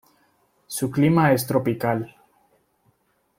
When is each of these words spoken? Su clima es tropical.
Su 0.65 0.89
clima 0.89 1.31
es 1.31 1.45
tropical. 1.45 2.15